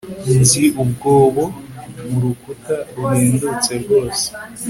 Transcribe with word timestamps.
Nzi 0.39 0.63
umwobo 0.83 1.43
murukuta 2.09 2.75
ruhendutse 2.95 3.71
rwose 3.83 4.25